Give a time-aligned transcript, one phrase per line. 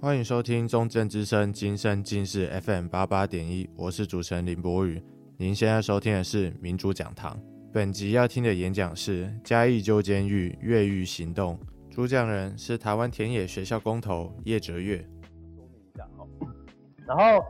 [0.00, 5.02] 欢迎收听中正之声今生今世 FM 八八点一，我是主持人林博宇。
[5.36, 7.36] 您现在收听的是民主讲堂。
[7.72, 11.58] 本集要听的演讲是嘉义旧监狱越狱行动，
[11.90, 14.98] 主讲人是台湾田野学校工头叶哲岳。
[15.56, 16.24] 说明一下哈，
[17.04, 17.44] 然后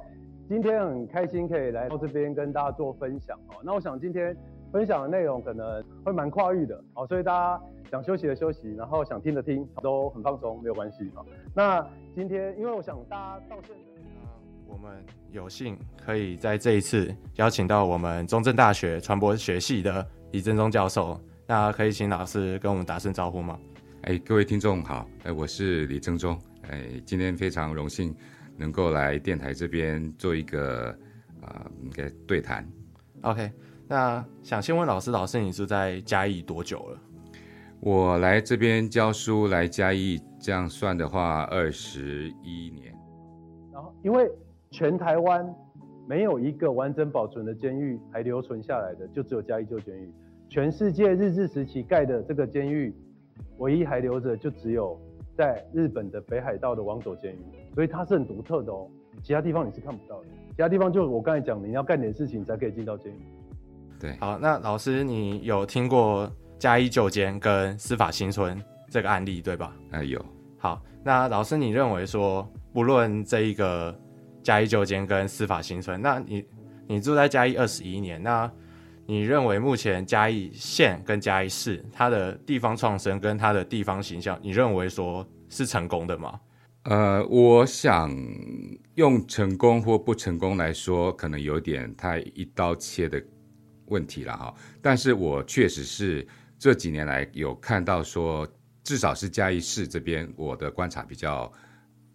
[0.49, 3.61] 今天很开心可以来到这边跟大家做分享哦。
[3.63, 4.35] 那我想今天
[4.73, 11.25] 分享的内容可能会蛮跨域的哦，所以大家想休息的休息，然后想听的听，都很放松，没有关系哦。
[11.55, 11.87] 那
[12.19, 14.03] 今天，因为我想大家到现在，
[14.67, 14.91] 我们
[15.31, 21.17] 有幸可以在这一次邀请到我们中正大学传播学系的李正忠教授。
[21.47, 23.57] 那可以请老师跟我们打声招呼吗？
[24.03, 26.37] 哎，各位听众好，哎，我是李正忠，
[26.69, 28.13] 哎，今天非常荣幸
[28.57, 30.91] 能够来电台这边做一个
[31.41, 32.69] 啊一个对谈。
[33.21, 33.49] OK，
[33.87, 36.99] 那想先问老师，老师你是在嘉义多久了？
[37.81, 42.93] 我来这边教书，来嘉义，这样算的话，二十一年。
[43.73, 44.29] 然后，因为
[44.71, 45.49] 全台湾
[46.09, 50.13] 没有一个完整保存的监狱还留存下来的，就只有嘉义旧监狱。
[50.49, 52.93] 全世界日治时期盖的这个监狱，
[53.59, 55.01] 唯一还留着就只有
[55.37, 57.39] 在日本的北海道的王佐监狱，
[57.77, 58.89] 所以它是很独特的哦。
[59.23, 63.21] 其他地方你是看不到的，其他地方就我刚才讲的，你要干点事情才可以进到监狱。
[64.01, 66.29] 对，好，那老师你有听过？
[66.59, 69.73] 嘉义旧监跟司法新村这个案例，对吧？
[69.93, 70.23] 哎，有。
[70.59, 73.97] 好，那老师，你认为说，不论这一个
[74.43, 76.45] 嘉义旧监跟司法新村，那你
[76.89, 78.51] 你住在嘉义二十一年，那
[79.07, 86.41] 你认为目前嘉义县跟嘉义市它的地方创生跟它的地方形象，你认为说是成功的吗？
[86.83, 88.11] 呃，我想
[88.97, 93.23] 用成功或不成功来说，可能有点太一刀切的
[93.87, 94.53] 问题了哈。
[94.83, 96.27] 但是我确实是。
[96.59, 98.47] 这几年来有看到说，
[98.83, 101.51] 至少是嘉义市这边，我的观察比较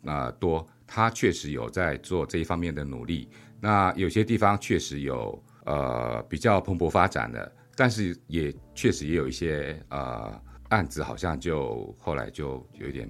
[0.04, 3.30] 呃多，他确实有在做这一方面的努力。
[3.62, 13.10] 那有些地方确实有呃比较蓬勃发展的，但是也确实也有一些呃案子好像就后来就有一点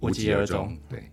[0.00, 0.78] 无疾而终。
[0.86, 1.10] 对，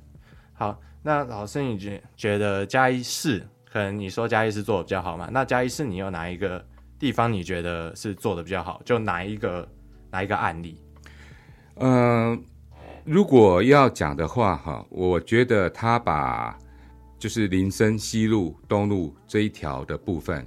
[0.51, 5.29] 好，那老师你觉觉得嘉义市可能你说嘉义市做的比较好嘛？
[5.31, 6.67] 那嘉义市你有哪一个？
[6.99, 9.65] 地方你觉得是做的比较好，就哪一个
[10.11, 10.77] 哪一个案例？
[11.75, 12.43] 嗯、
[13.05, 16.59] 如果要讲的话，哈，我觉得他把
[17.17, 20.45] 就是林森西路、东路这一条的部分，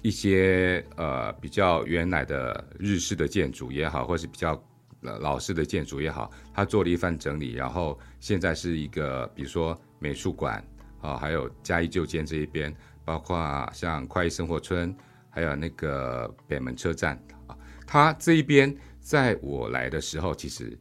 [0.00, 4.62] 一些呃比较原来的日式的建筑也好，或是比较
[5.00, 10.64] 老式的建筑也好，他做了一番整理，然后现在是一个比如说美术馆
[11.00, 12.72] 啊，还有嘉义旧监这一边，
[13.04, 14.94] 包括像快意生活村。
[15.30, 20.78] 还有那个北门车站啊，它这一边在我来的时候，其实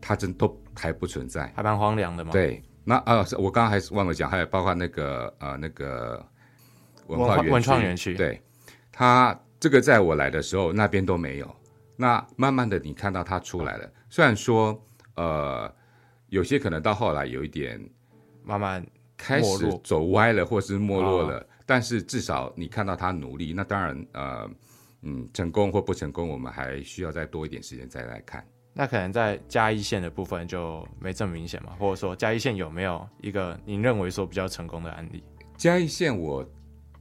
[0.00, 2.32] 它真都还不存在，还蛮荒凉的嘛。
[2.32, 6.26] 对，那啊，我刚刚还是忘了讲，还有包括那个呃那个
[7.06, 8.40] 文化文创园区，对，
[8.90, 11.56] 它这个在我来的时候那边都没有。
[11.96, 14.82] 那慢慢的你看到它出来了，虽然说
[15.16, 15.70] 呃
[16.28, 17.78] 有些可能到后来有一点
[18.42, 18.84] 慢慢
[19.18, 21.46] 开始走歪了，或是没落了。
[21.70, 24.50] 但是至少你看到他努力，那当然，呃，
[25.02, 28.44] 嗯，成功或不成功，我们还需要再多一点时间再来看。
[28.72, 31.76] 那可能在嘉义县的部分就没这么明显嘛？
[31.78, 35.22] 或者说嘉义县有没有一个您认为说比较成功的案例？
[35.56, 36.44] 嘉义县我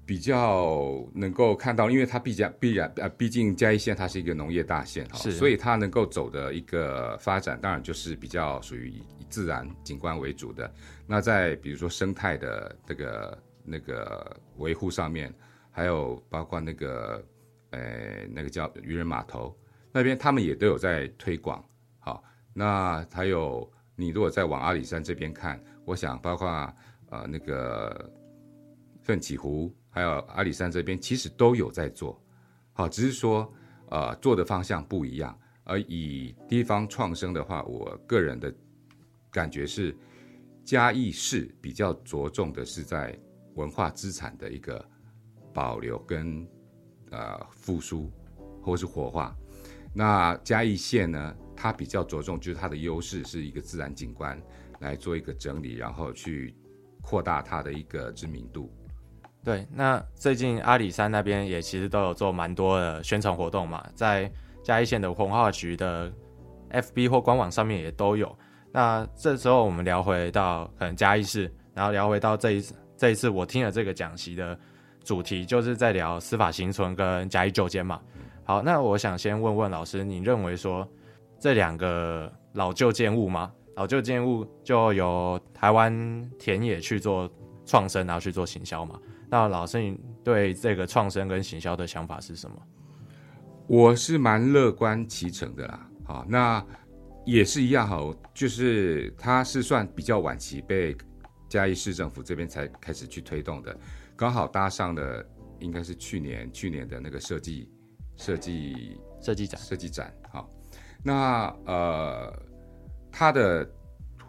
[0.05, 9.01] 比较能够看到，因为它毕竟必然呃，毕竟嘉义县它是一个农业大县哈，是，所以它能够走的一个发展，当然就是比较属于以
[9.31, 10.71] 自然景观为主的。
[11.07, 13.35] 那在比如说生态的这个。
[13.63, 15.33] 那个维护上面，
[15.71, 17.23] 还有包括那个，
[17.71, 19.55] 呃，那个叫渔人码头
[19.91, 21.63] 那边，他们也都有在推广。
[21.99, 26.47] 好，那还有你如果再往阿里山这边看，我想包括
[27.09, 28.11] 呃那个
[29.01, 32.19] 奋起湖，还有阿里山这边，其实都有在做。
[32.73, 33.51] 好，只是说
[33.89, 35.37] 呃做的方向不一样。
[35.63, 38.53] 而以地方创生的话，我个人的
[39.31, 39.95] 感觉是
[40.63, 43.17] 嘉义市比较着重的是在。
[43.59, 44.83] 文化资产的一个
[45.53, 46.47] 保留跟
[47.11, 48.09] 呃复苏
[48.63, 49.35] 或是活化，
[49.93, 54.41] 那嘉义县呢，它比较着重就是它的优势是一个自然景观
[54.79, 56.55] 来做一个整理，然后去
[57.01, 58.73] 扩大它的一个知名度。
[59.43, 64.31] 对，那最近阿里山那边也其实都有做蛮多的宣传活动嘛，在
[64.63, 66.11] 嘉义县的文化局的
[66.71, 68.33] FB 或官网上面也都有。
[68.71, 72.73] 那这时候我们聊回到可能嘉义市，然后聊回到这一次。
[72.99, 74.59] 这一次我听了这个讲席的
[75.05, 78.01] 主题，就是在聊司法行存跟嘉义旧监嘛。
[78.43, 80.85] 好，那我想先问问老师，你认为说
[81.39, 83.49] 这两个老旧建物吗？
[83.75, 87.31] 老旧建物就由台湾田野去做
[87.65, 88.99] 创生，然后去做行销嘛。
[89.29, 92.57] 那老师，你对这个创生跟行销的想法是什么？
[93.65, 95.87] 我是蛮乐观其成的啦。
[96.03, 96.61] 好，那
[97.23, 100.93] 也是一样哈，就是它是算比较晚期被
[101.49, 103.75] 嘉义市政府这边才开始去推动的，
[104.15, 105.25] 刚好搭上了
[105.59, 107.69] 应该是去年去年的那个设计
[108.15, 110.13] 设计设计展设计展。
[110.31, 110.49] 好，
[111.03, 112.43] 那呃，
[113.11, 113.69] 它的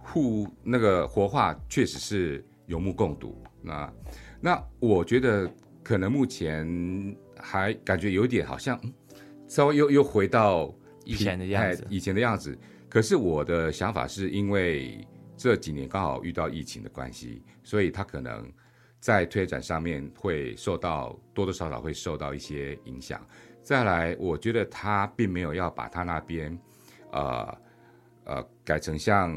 [0.03, 3.41] 护那个活化确实是有目共睹。
[3.63, 3.93] 那
[4.41, 5.49] 那我觉得
[5.83, 6.67] 可能目前
[7.37, 8.81] 还感觉有点好像。
[9.47, 10.73] 稍微又又回到
[11.05, 12.57] 以前的样子，以前的样子。
[12.89, 15.05] 可是我的想法是因为
[15.41, 18.53] 这几年刚好遇到疫情的关系，所以他可能
[18.99, 23.27] 在推展上面会受到多多少少会受到一些影响。
[23.63, 26.59] 再来，我觉得他并没有要把他那边，
[27.13, 27.59] 呃
[28.25, 29.35] 呃，改成像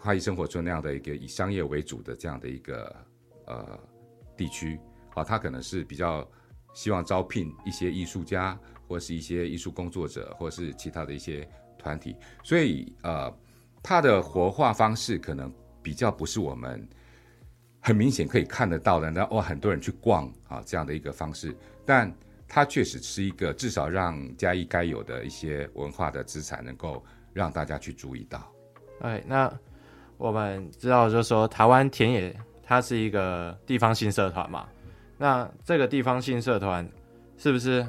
[0.00, 2.96] 快意生活村那样的一个以商业为主的这样的一个
[3.44, 3.78] 呃
[4.38, 4.80] 地区。
[5.14, 6.26] 啊，他可能是比较
[6.72, 8.58] 希望招聘一些艺术家。
[8.88, 11.44] 或是一些艺术工作者，或是其他的一些
[11.76, 13.28] 团体，所以呃，
[13.88, 15.48] 它的活化方式可能
[15.80, 16.84] 比较不是我们
[17.78, 22.12] 很明显可以看得到的，那哇，很多人去逛啊这样的一个方式，但
[22.48, 27.00] 它确实是一个至少让嘉义该有的一些文化的资产能够
[27.32, 28.52] 让大家去注意到。
[29.02, 29.48] 哎，那
[30.16, 34.66] 我们知道就是说台湾田野它是一个地方性社团嘛，
[35.16, 36.84] 那这个地方性社团
[37.36, 37.86] 是不是？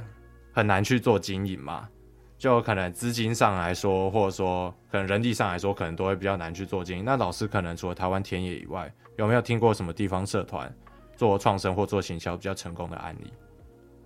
[0.53, 1.87] 很难去做经营嘛，
[2.37, 7.03] 就可能资金上来说，或者说可能人力上来说，可能都会比较难去做经营。
[7.03, 10.71] 那老师可能除了台湾田野以外，有没有听过什么地方社团
[11.15, 13.33] 做创生或做行销比较成功的案例？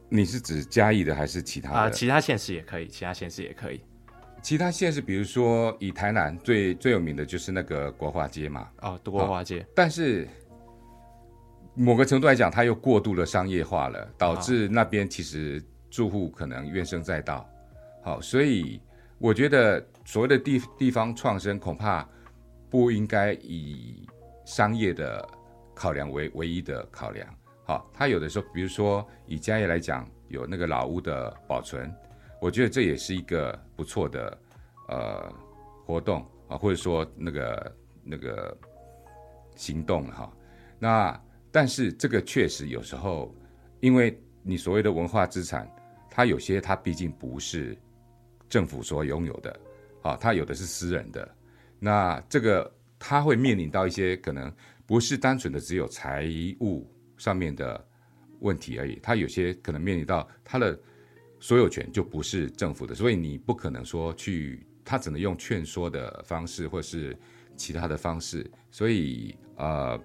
[0.08, 1.78] 你是指嘉义的还是其他的？
[1.78, 3.82] 啊、呃，其他县市也可以，其他县市也可以。
[4.42, 8.70] 其他县市，比如说以台南最最有名的就是那个国华街嘛。
[8.82, 9.66] 哦，国华街。
[9.76, 10.28] 但是
[11.76, 15.62] 某个程度来讲，它又过度的商业化了，导致那边其实。
[15.92, 17.46] 住户可能怨声载道，
[18.04, 18.82] 好，所以
[19.20, 22.08] 我觉得所谓的地地方创生，恐怕
[22.68, 24.08] 不应该以
[24.44, 25.24] 商业的
[25.76, 27.28] 考量为唯一的考量。
[27.64, 31.94] 好，他有的时候，比如说以嘉义来讲，有那个老屋的保存，
[32.42, 34.38] 我觉得这也是一个不错的
[34.88, 35.32] 呃
[35.86, 38.58] 活动啊，或者说那个那个
[39.56, 40.34] 行动哈。
[40.80, 43.32] 那但是这个确实有时候，
[43.80, 45.72] 因为你所谓的文化资产。
[46.14, 47.74] 它有些，它毕竟不是
[48.52, 49.60] 政府所拥有的，
[50.04, 51.36] 啊，它有的是私人的。
[51.80, 52.70] 那这个
[53.00, 54.54] 它会面临到一些可能
[54.86, 56.86] 不是单纯的只有财务
[57.18, 57.84] 上面的
[58.42, 60.78] 问题而已，它有些可能面临到它的
[61.40, 67.18] 所有权就不是政府的，所以你不可能说去，它只能用劝说的方式或是
[67.56, 68.46] 其他的方式。
[68.70, 69.98] 所以呃，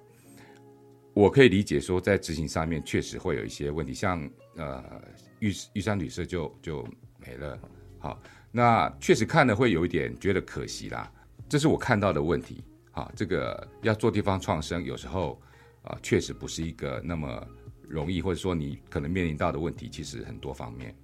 [1.15, 5.03] 我可以理解说在执行上面确实会有一些问题，像呃。
[5.41, 6.83] 玉玉山旅社就就
[7.19, 7.61] 没了，
[7.99, 8.19] 好，
[8.57, 11.13] 那确实看了会有一点觉得可惜啦，
[11.47, 12.65] 这是我看到的问题。
[12.91, 15.39] 好，这个要做地方创生，有时候
[15.83, 17.47] 啊，确实不是一个那么
[17.87, 20.95] 容易，或者说你可能面临到的问题，其实很多方面。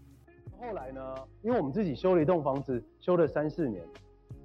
[0.59, 3.85] 后来呢，因为我们自己修了一栋房子，修了三四年，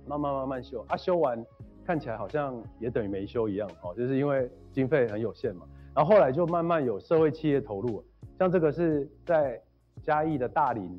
[0.05, 1.41] 慢慢慢慢修，啊，修完
[1.85, 5.65] 看起来好像也等于没修一样，哦，就是因为经费很有限嘛。
[5.95, 8.03] 然后后来就慢慢有社会企业投入，
[8.37, 9.57] 像这个是在。
[10.05, 10.97] 嘉义的大林，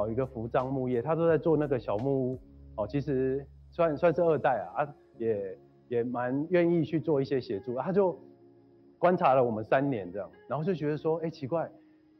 [0.00, 2.38] 哦，一个福樟木业，他都在做那个小木屋，
[2.76, 8.18] 哦，其实算算是二代啊，啊，也也蛮愿意去做一些协助，他就
[8.98, 11.70] 观察了我们三年这样，然后就觉得说，哎、奇怪，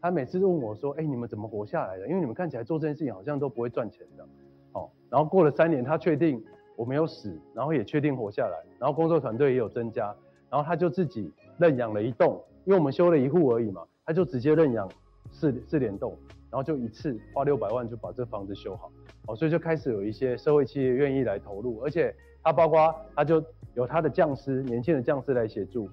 [0.00, 2.06] 他每次问我说，哎、你们怎么活下来的？
[2.08, 4.24] 因为你们看起来做这件事情好像都不会赚钱的，
[4.72, 6.42] 哦，然后过了三年，他确定
[6.76, 10.14] 我没有死，然后也确定活下来，然后工作团队也有增加，
[10.50, 14.88] 然后他就自己认养了一栋，因为我们修了一户而已嘛，他就直接认养。
[15.32, 16.16] 四四连栋，
[16.50, 18.90] 然后就一次花六百万就把这房子修好，
[19.28, 23.42] 哦，所以就开始有一些社会企业愿意来投入，而且他包括他就
[23.74, 25.88] 有他的匠师，年轻的匠师来协助，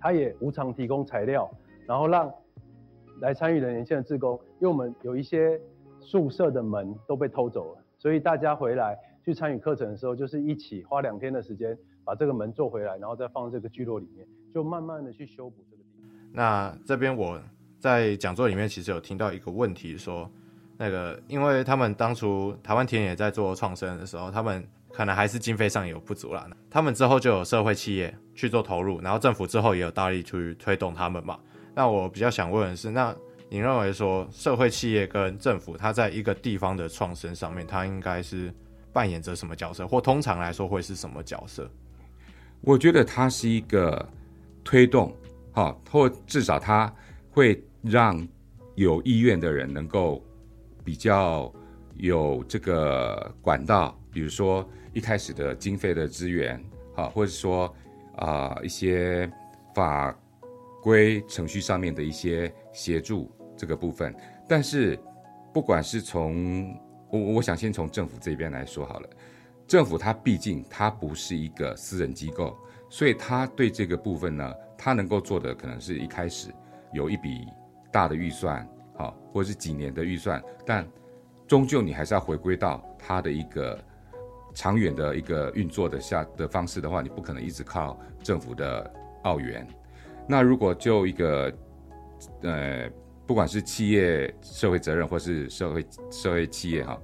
[0.00, 1.48] 他也无偿提供材料，
[1.86, 2.32] 然后让
[3.20, 5.60] 来参与的年轻的志工，因为我们有一些
[6.00, 16.10] 宿舍的门都被偷走了，所以大家回来去参与课程的时候，就是一起花两天的时间把这个门做回来，然后再放这个聚落里面，就慢慢的去修补这个地方。
[16.32, 17.40] 那这边我。
[17.86, 20.28] 在讲座里面，其实有听到一个问题，说
[20.76, 26.48] 那个，因为他们当初台湾田野在做创生的时候，他们可能还是经费上有不足啦。
[26.68, 31.38] 他们之后就有社会企业去做投入，然后政府之后也有大力去推动他们嘛。
[31.76, 33.14] 那我比较想问的是，那
[33.48, 38.52] 你认为说社会企业跟政府，它在一个地方的创生上面，它应该是
[38.92, 41.70] 扮演着什么角色，或通常来说会是什么角色？
[42.62, 44.04] 我觉得它是一个
[44.64, 45.14] 推动，
[45.52, 46.92] 哈，或至少它
[47.30, 48.26] 会让
[48.74, 50.22] 有意愿的人能够
[50.84, 51.52] 比较
[51.94, 56.62] 有这个管道，比如说一开始的经费的资源，
[56.94, 57.74] 好，或者说
[58.16, 59.30] 啊、一些
[59.74, 60.14] 法
[60.82, 64.14] 规程序上面的一些协助这个部分。
[64.48, 64.98] 但是
[65.52, 66.78] 不管是从
[67.10, 69.08] 我我想先从政府这边来说好了。
[69.66, 72.56] 政府它毕竟它不是一个私人机构，
[72.88, 76.54] 所以它对这个部分呢，它能够做的可能是一开始
[76.92, 77.44] 有一笔
[77.90, 80.86] 大的预算，好，或是几年的预算，但
[81.46, 83.78] 终究你还是要回归到它的一个
[84.54, 88.90] 长远的一个运作的下的方式的话，你不可能一直靠政府的
[89.22, 89.66] 澳元。
[90.28, 91.52] 那如果就一个
[92.42, 92.90] 呃。
[93.26, 96.96] 不管是企业社会责任，或是社会社会企业哈，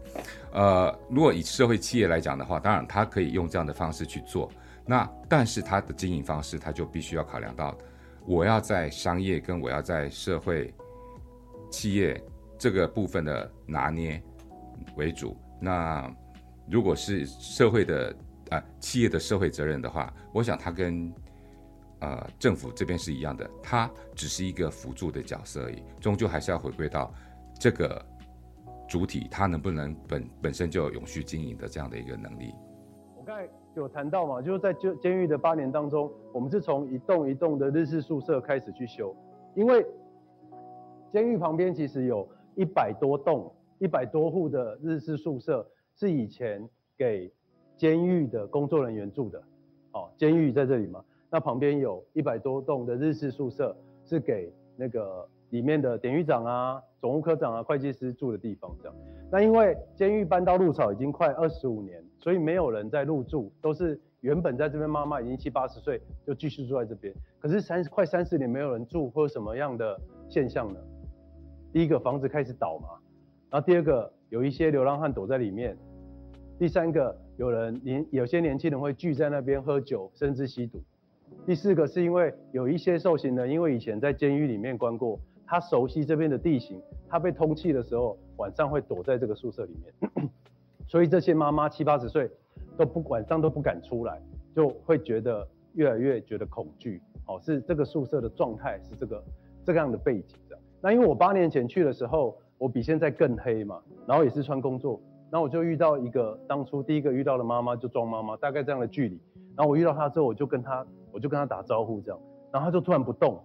[0.52, 4.48] 呃，如果以社会企业来讲的话，当然他可以用这样的方式去做。
[4.86, 7.76] 那但是他的经营方式，他就必须要考量到，
[8.26, 10.72] 我要在商业跟我要在社会
[11.70, 12.22] 企业
[12.58, 14.22] 这个部分的拿捏
[14.96, 15.36] 为主。
[15.60, 16.10] 那
[16.70, 18.10] 如果是社会的
[18.50, 21.12] 啊、呃、企业的社会责任的话，我想他跟。
[22.04, 27.14] 呃，政府这边是一样的，它只是一个辅助的角色而已，终究还是要回归到
[27.60, 28.04] 这个
[28.88, 32.52] 主体，它能不能本本身就有永续经营的这样的一个能力。
[33.74, 39.14] 有谈到嘛，就是在监监狱的八年当中，我们是从一栋一栋的日式宿舍开始去修，
[39.54, 39.86] 因为
[41.10, 47.32] 监狱旁边其实有一百多栋、一百多户的日式宿舍，是以前给
[47.76, 49.42] 监狱的工作人员住的。
[49.92, 51.02] 哦，监狱在这里嘛。
[51.30, 53.74] 那旁边有一百多栋的日式宿舍，
[54.04, 58.74] 是给那个里面的典狱长啊、总务科长啊、会计师住的地方。
[58.82, 58.96] 这样，
[59.30, 67.12] 那因为监狱搬到鹿草已经快二十五年，所以没有人在入住，都是原本在这边妈妈已经七八十岁就继续住在这边。
[67.38, 70.80] 可是三快三十年没有人住，会有什么样的现象呢？
[71.70, 72.88] 第一个房子开始倒嘛，
[73.50, 75.76] 然后第二个有一些流浪汉躲在里面，
[76.58, 80.82] 第三个有人年有些年轻人会聚在那边喝酒，甚至吸毒。
[81.46, 85.18] 第四个是因为有一些受刑人，因为以前在监狱里面关过，
[85.52, 90.30] 他熟悉这边的地形，他被通气的时候，晚上会躲在这个宿舍里面，
[90.88, 92.30] 所以这些妈妈七八十岁
[92.74, 94.18] 都不晚上都不敢出来，
[94.56, 97.02] 就会觉得越来越觉得恐惧。
[97.26, 99.24] 哦，是这个宿舍的状态是这个
[99.62, 100.58] 这个样的背景的。
[100.80, 104.98] 那因为我八年前去的时候，我比现在更黑嘛，然后也是穿工作，
[105.30, 109.20] 然后我就遇到一个当初第一个遇到的妈妈，就装妈妈，大概这样的距离。
[109.54, 110.86] 然后我遇到她之后，我就跟她。
[111.12, 112.18] 我就跟她打招呼，这样，
[112.50, 113.38] 然后她就突然不动，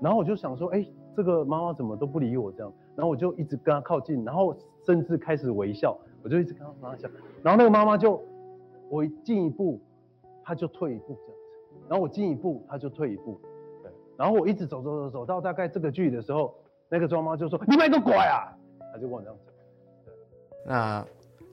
[0.00, 0.86] 然后我就想说，哎，
[1.16, 7.08] 这个妈妈怎么都不理我这样，然后我就一直跟她靠近，然后甚至开始微笑，我就一直跟她妈妈笑，
[7.42, 8.22] 然后那个妈妈就，
[8.88, 9.80] 我进一步，
[10.44, 13.40] 她就退一步这样子，然后我进一步，她就退一步，
[13.82, 16.54] 对，然后我一直走走走走到大概这个距离的时候，
[16.88, 18.54] 那个庄妈就说：“你买个拐啊！”
[18.92, 19.54] 她就跟我这样讲，
[20.04, 20.14] 对，
[20.64, 21.02] 那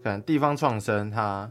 [0.04, 1.50] 可能地方创生他。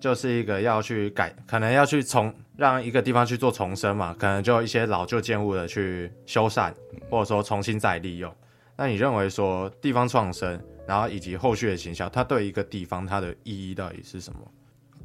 [0.00, 6.70] 就是一个要去改，可能要去从让一个地方去做重生嘛，可能就一些老旧建物的去修缮，
[7.08, 8.30] 或者说重新再利用。
[8.76, 14.40] 那你认为说地方创生，然后以及后续的行销，它对一个地方它的意义到底是什么？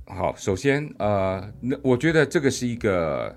[0.07, 3.33] 好，首先呃，那我觉得这个是一个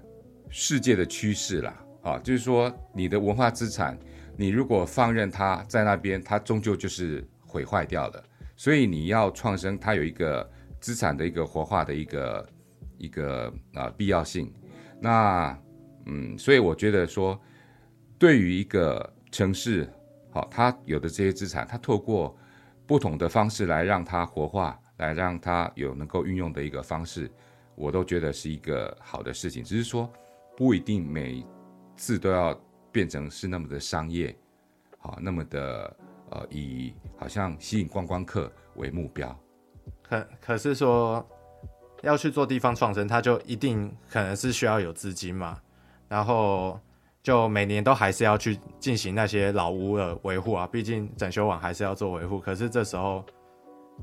[0.50, 3.96] 世界的趋势啦，啊，就是说你的文化资产，
[4.36, 8.24] 你如果放任它在那边，它终究就是毁坏掉了。
[8.56, 10.50] 所以你要创生，它有一个。
[10.80, 12.48] 资产的一个活化的一个
[12.98, 14.52] 一个啊、必要性，
[15.00, 15.58] 那
[16.06, 17.40] 嗯，所以我觉得说，
[18.18, 19.88] 对于一个城市，
[20.30, 22.36] 好、它有的这些资产，它透过
[22.86, 27.30] 不同的方式来让它活化，来让它有能够运用的一个方式，
[27.74, 29.62] 我都觉得是一个好的事情。
[29.62, 30.10] 只是说，
[30.56, 31.46] 不一定每
[31.96, 32.58] 次都要
[32.90, 34.36] 变成是那么的商业，
[34.98, 35.96] 好、那么的
[36.30, 39.38] 呃，以好像吸引观光客为目标。
[40.02, 41.26] 可可是说
[42.02, 45.58] 要去做地方创生，他就一定可能是需要有资金嘛，
[46.08, 46.78] 然后
[47.22, 52.38] 就每年都还是要去进行那些老屋的维护啊，毕竟整修完还是要做维护。
[52.38, 53.24] 可是这时候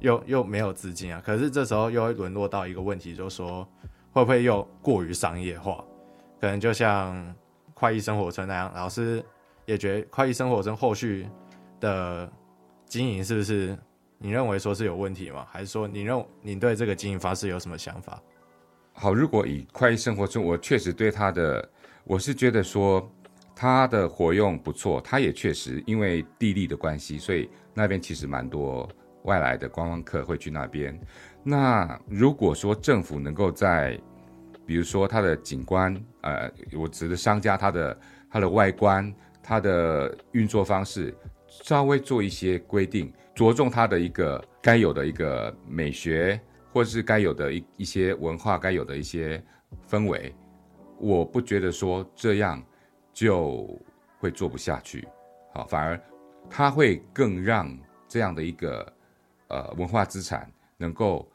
[0.02, 3.68] 又又没有资金啊，可是这时候又会沦落到一个问题，就是说
[4.12, 5.84] 会不会又过于商业化？
[6.42, 7.34] 可能就像
[7.74, 9.24] 快意生活村那样，老师
[9.66, 11.28] 也觉得快意生活村后续
[11.80, 12.30] 的
[12.86, 13.78] 经营是不是？
[14.18, 15.46] 你认为说是有问题吗？
[15.50, 18.22] 还是说你认你对这个经营方式有什么想法？
[18.94, 21.70] 好，如果以快意生活中，我确实对他的，
[22.06, 23.12] 我是觉得说
[23.54, 28.90] 他的活用不错，他也确实因为地利的关系，所以那边其实蛮多
[29.24, 30.98] 外来的观光客会去那边。
[31.44, 34.00] 那如果说政府能够在，
[34.66, 41.14] 比如说它的景观，呃，我指的商家它的它的外观、它的运作方式，
[41.48, 46.40] 稍微做一些规定，着重它的一个该有的一个美学，
[46.74, 49.44] 或者是该有的一一些文化，该有的一些
[49.88, 50.34] 氛围，
[50.98, 52.64] 我不觉得说这样
[53.12, 53.78] 就
[54.20, 55.06] 会做不下去，
[55.54, 56.02] 好，反而
[56.50, 57.78] 它会更让
[58.08, 58.94] 这样的一个
[59.50, 61.30] 呃文化资产能够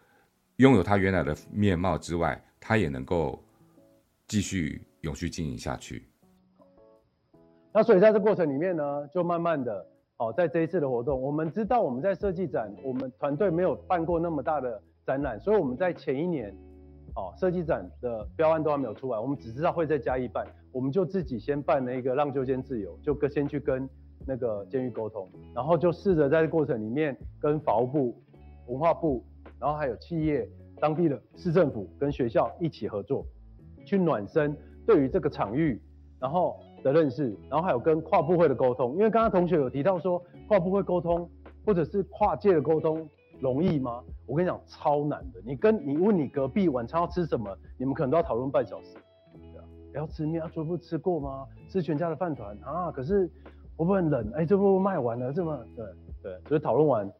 [0.56, 3.44] 拥有它原来的面貌之外，它也能够
[4.26, 6.08] 继续永续经营下去。
[7.72, 9.86] 那所以在这过程里面呢，就慢慢的，
[10.20, 16.54] 哦，在这一次的活动，我们知道我们在设计展，我们团队没有办过那么大的展览，所以我们在前一年。
[17.16, 23.88] 哦，设计展的标案都还没有出来，我们只知道会在嘉义办，我们就自己先办了一个让旧监自由，就跟先去跟
[24.24, 28.22] 那个监狱沟通，然后就试着在这过程里面跟法务部、
[28.68, 29.24] 文化部，
[29.58, 30.48] 然后还有企业、
[30.78, 33.26] 当地的市政府跟学校一起合作，
[33.84, 35.82] 去暖身对于这个场域，
[36.20, 41.28] 然后的认识，然后还有跟跨部会的沟通，因为刚刚同学有提到说跨部会沟通
[41.64, 43.08] 或者是跨界的沟通。
[43.40, 44.04] 容易吗？
[44.26, 45.40] 我跟你讲，超难的。
[45.46, 48.98] 你跟你问你隔壁晚餐要吃什么，你们可能都要讨论半小时。
[49.32, 51.46] 对啊，要吃面，啊，这不吃过吗？
[51.66, 53.26] 吃全家的饭团啊，可是
[53.78, 54.30] 会不会冷？
[54.34, 55.86] 哎、欸，这不卖完了，这么对
[56.22, 57.10] 对，所以讨论完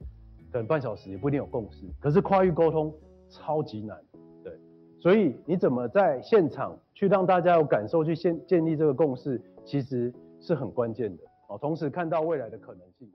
[0.52, 1.87] 等半小时也不一定有共识。
[1.99, 2.93] 可是跨域沟通
[3.31, 3.99] 超级难，
[4.45, 4.52] 对，
[5.00, 11.57] 所以你怎么在现场去让大家有感受，去建建立这个共识，其实是很关键的哦。
[11.57, 13.11] 同时看到未来的可能性。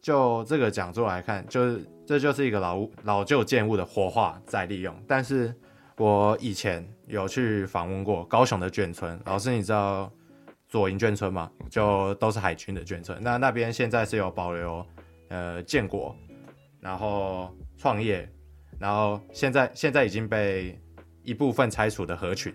[0.00, 4.94] 就这个讲座来看，就是这就是一个老老旧建物的活化再利用。
[5.06, 5.54] 但是
[5.98, 10.10] 我以前有去访问过高雄的眷村，老师你知道
[10.66, 11.52] 左营眷村吗？
[11.68, 13.22] 就都是海军的眷村。
[13.22, 14.82] 那那边现在是有保留
[15.28, 16.16] 呃建国，
[16.80, 18.26] 然后创业，
[18.78, 20.80] 然后现在现在已经被
[21.22, 22.52] 一部分拆除的合群，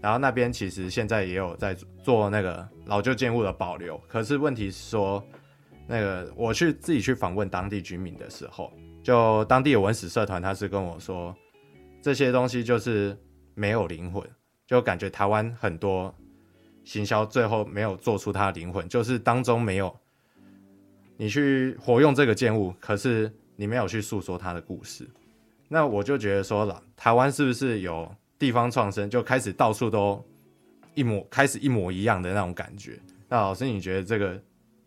[0.00, 4.00] 然后那边其实现在也有在做那个老旧建物的保留。
[4.08, 5.24] 可是问题是说。
[5.90, 8.70] 那个我去自己去访问当地居民的时候，
[9.02, 11.34] 就当地的文史社团，他是跟我说，
[12.02, 13.16] 这些东西就是
[13.54, 14.22] 没有灵魂，
[14.66, 16.14] 就感觉台湾很多
[16.84, 19.96] 行销最后没有做出它的灵魂，就是当中没有
[21.16, 25.08] 你去活用这个建物，可是你没有去诉说它的故事。
[25.68, 30.24] 那我就觉得说了，台湾是不是有地方创生，就开始到处都
[30.94, 32.98] 一模开始一模一样的那种感觉？
[33.28, 34.40] 那老师，你觉得这个？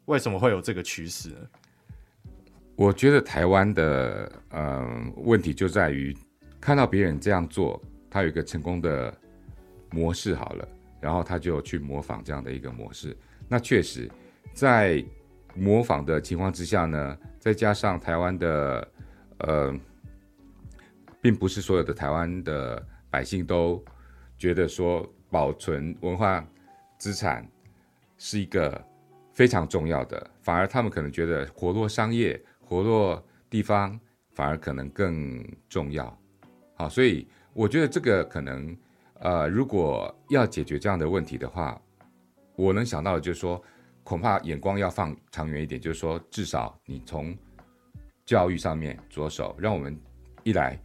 [0.06, 1.38] 为什么会有这个趋势呢？
[2.76, 6.14] 我觉得台湾的嗯、问题就在于
[6.60, 9.14] 看到别人这样做，他有一个成功的
[9.92, 10.68] 模式好了，
[11.00, 13.16] 然后他就去模仿这样的一个模式。
[13.48, 14.10] 那确实，
[14.54, 15.06] 在
[15.56, 18.88] 模仿的情况之下呢，再加上台湾的
[19.38, 19.74] 呃，
[21.22, 23.84] 并不是所有的台湾的百姓都
[24.38, 26.44] 觉得说保存文化
[26.98, 27.48] 资产
[28.18, 28.84] 是一个。
[29.34, 33.98] 非常重要的，反而他们可能觉得活络商业、活络地方，
[34.34, 36.16] 反而可能更重要。
[36.76, 38.78] 好，所以我觉得这个可能，
[39.20, 41.82] 呃，如果要解决这样的问题的话，
[42.58, 43.64] 我能想到的就是说，
[44.04, 47.36] 恐怕眼光要放长远一点，就是说，至少你从
[48.26, 49.98] 教育上面着手，让我们
[50.44, 50.78] 一来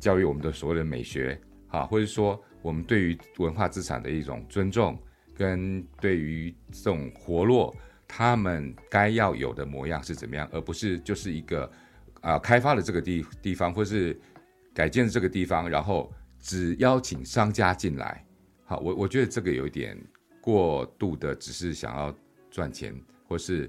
[0.00, 1.40] 教育我们的所谓的美学，
[1.74, 4.98] 啊，或者说我们对于文化资产的一种尊重。
[5.36, 7.74] 跟对于这种活络，
[8.06, 11.68] 他们该要有的模样是怎么样，而不是就是一个
[12.20, 14.16] 啊、开发的这个地地方，或是
[14.72, 16.08] 改建的这个地方，然后
[16.38, 18.24] 只邀请商家进来。
[18.64, 20.00] 好，我我觉得这个有一点
[20.40, 22.14] 过度的，只是想要
[22.48, 22.94] 赚钱，
[23.26, 23.68] 或是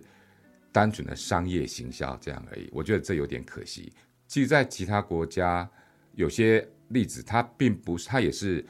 [0.71, 2.69] 单纯的商业行销这样而已。
[2.71, 3.91] 我觉得这有点可惜。
[4.27, 5.67] 其实，在其他国家
[6.13, 8.65] 有些例子，它并不是，它也是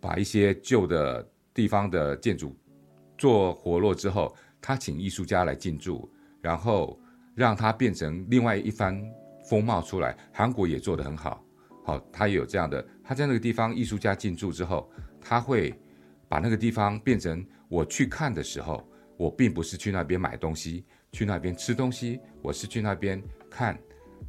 [0.00, 1.26] 把一些旧的。
[1.52, 2.56] 地方的建筑
[3.18, 6.08] 做活络之后，他请艺术家来进驻，
[6.40, 6.98] 然后
[7.34, 9.02] 让它变成另外一番
[9.44, 10.16] 风貌出来。
[10.32, 11.44] 韩国也做得很好，
[11.84, 12.86] 好，他也有这样的。
[13.02, 14.88] 他在那个地方艺术家进驻之后，
[15.20, 15.74] 他会
[16.28, 23.76] 把那个地方变成我去看的时候，我并不是去那边买东西，去那边吃东西，我是去那边看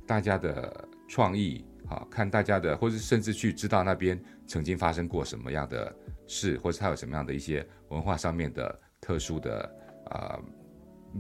[0.08, 5.94] 大家的创意，啊，看大家的，或者甚至去知道那边曾经发生过什么样的。
[6.34, 9.70] 事，或者它有什么样的一些文化上面的特殊的
[10.06, 10.40] 啊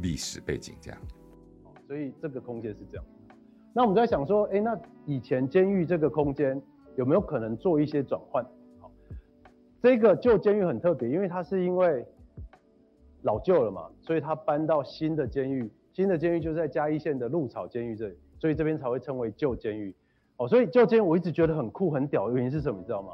[0.01, 0.97] 历史背景这样，
[1.85, 3.05] 所以这个空间是这样。
[3.73, 6.61] 那我们在想说，哎，那以前监狱这个空间
[6.95, 8.41] 有没有可能做一些转换？
[8.79, 8.89] 好，
[9.83, 12.05] 这个旧监狱很特别，因为它是因为
[13.23, 19.93] 老旧了嘛，所以它搬到新的监狱，新的监狱就是在嘉义县的鹿草监狱这里，所以这边才会称为旧监狱。
[20.41, 22.79] 哦，所以旧监狱我一直觉得很酷很屌的原因是什么？
[22.79, 23.13] 你知道吗？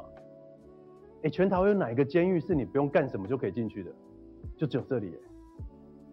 [1.24, 3.90] 哎，全台湾有哪一个监狱是你不用干什么就可以进去的？
[4.56, 5.12] 就只有这里。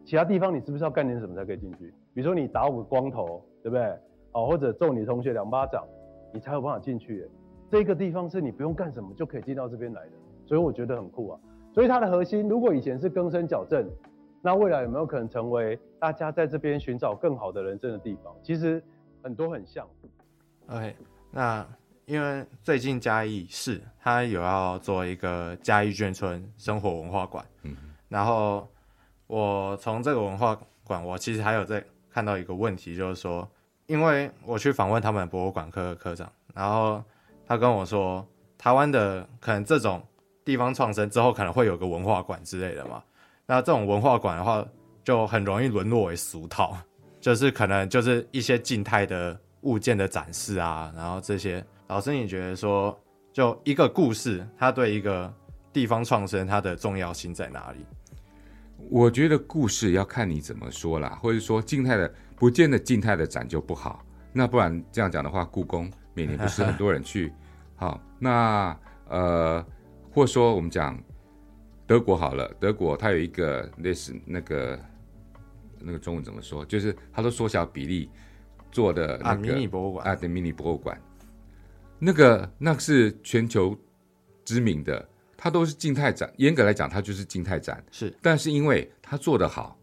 [0.04, 1.93] 其他地方你是不是要干点什么才可以进去？
[2.13, 3.97] 比如说你打我个光头，对不对？
[4.34, 5.86] 哦，或者揍你同学两巴掌，
[6.34, 7.25] 你才有办法进去。
[7.69, 10.12] 这个地方是你不用干什么就可以进到这边来的，
[10.45, 11.39] 所以我觉得很酷啊。
[11.71, 13.89] 所以它的核心，如果以前是更生矫正，
[14.41, 18.36] 那未来有没有可能成为大家在这边寻找更好的人生的地方？
[18.43, 18.84] 其实
[19.23, 19.88] 很多很像。
[20.67, 20.95] OK，
[21.32, 21.65] 那
[22.06, 27.75] 因为最近嘉义市它有要做一个嘉义眷村生活文化馆，嗯，
[28.10, 28.67] 然后。
[29.28, 33.49] 我从这个文化馆，我其实还有在看到一个问题，就是说，
[33.88, 37.04] 因为我去访问他们博物馆科的科长，然后
[37.47, 38.23] 他跟我说，
[38.56, 39.99] 台湾的可能这种
[40.43, 43.04] 地方创生之后，可能会有个文化馆之类的嘛。
[43.47, 44.63] 那这种文化馆的话，
[45.04, 46.78] 就很容易沦落为俗套，
[47.19, 51.63] 就是可能就是一些静态的物件的展示啊，然后这些。
[51.88, 52.99] 老师，你觉得说，
[53.32, 55.32] 就一个故事，它对一个
[55.71, 57.86] 地方创生它的重要性在哪里？
[58.89, 64.04] 我觉得故事要看你怎么说啦，或者说静态的，不见得静态的展就不好。
[64.34, 67.32] 那不然这样讲的话，故宫每年不是很多人去？
[67.75, 68.75] 好，那
[69.08, 69.63] 呃，
[70.12, 70.99] 或者说我们讲
[71.86, 74.80] 德国好了，德国它有一个类似那个
[75.80, 76.65] 那个中文怎么说？
[76.65, 78.10] 就是它都缩小比例
[78.76, 81.02] 做的那个、啊、迷你博物馆啊，对，迷你博物馆，
[81.98, 83.74] 那个那是全球
[84.44, 85.08] 知名的。
[85.38, 87.84] 它都是静态展，严格来讲，它就是静态展。
[87.92, 89.78] 是，但是因为它做得好，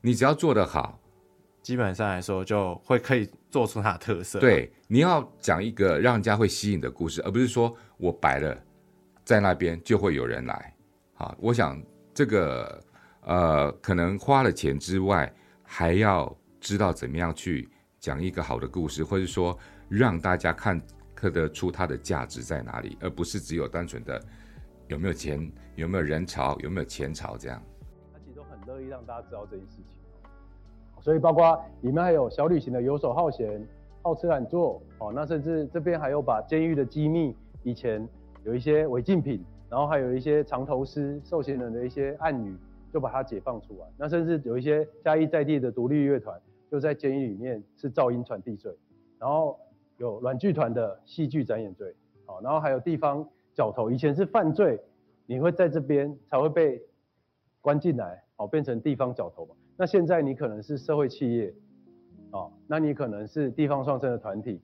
[0.00, 1.00] 你只要做得好，
[1.62, 4.38] 基本上来说就会可以做出它的特色。
[4.38, 8.56] 对，你要讲一个让人家会吸引的故事，而不是说我摆了
[9.24, 10.74] 在那边就会有人来。
[11.14, 11.82] 好，我想
[12.12, 12.80] 这个
[13.22, 15.32] 呃，可能花了钱之外，
[15.62, 17.68] 还要知道怎么样去
[18.04, 20.78] 讲一个好的故事，或者说让大家看
[21.14, 24.20] 看得出它的价值在哪里，而不是只有单纯的。
[24.88, 25.50] 有没有钱？
[25.74, 26.54] 有没有人潮？
[26.60, 27.34] 有没有钱潮？
[27.38, 27.62] 这样，
[28.12, 29.84] 他其实都很乐意让大家知道这件事情。
[31.00, 33.66] 所以包括里面还有小旅行的游手好闲、
[34.02, 38.06] 好吃懒做哦，那甚至这边还有把监狱的机密，以前
[38.44, 42.54] 有一些违禁品，然后还有一些藏头诗、受刑人的一些暗语，
[42.92, 43.86] 就把它解放出来。
[43.96, 46.38] 那甚至有一些嘉义在地的独立乐团，
[46.70, 48.76] 就在监狱里面是噪音传递罪，
[49.18, 49.58] 然后
[49.98, 51.94] 有软剧团的戏剧展演罪，
[52.26, 53.28] 好，然后还有地方。
[53.56, 54.80] 角头以前是犯罪，
[55.26, 56.82] 你会在这边才会被
[57.60, 59.54] 关进来，哦，变成地方角头嘛。
[59.76, 61.54] 那现在你可能是社会企业，
[62.32, 64.60] 哦，那你可能是地方创生的团体，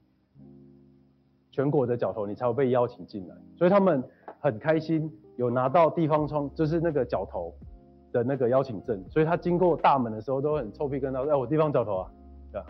[1.52, 3.36] 全国的角头，你才会被邀请进来。
[3.54, 4.02] 所以他们
[4.40, 7.54] 很开心有拿到地方创，就是那个角头
[8.12, 9.02] 的那个邀请证。
[9.08, 12.12] 所以他经过大门的时候都很臭屁跟他说：“哎，我地方角头啊。”
[12.52, 12.66] 对吧？